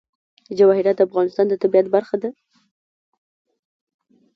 [0.57, 2.29] جواهرات د افغانستان د طبیعت برخه ده.